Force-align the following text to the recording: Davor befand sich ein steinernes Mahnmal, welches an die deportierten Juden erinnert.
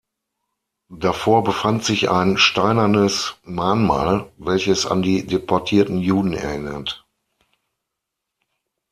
Davor 0.95 1.43
befand 1.43 1.85
sich 1.85 2.09
ein 2.09 2.39
steinernes 2.39 3.35
Mahnmal, 3.43 4.31
welches 4.37 4.87
an 4.87 5.03
die 5.03 5.27
deportierten 5.27 5.99
Juden 5.99 6.33
erinnert. 6.33 7.05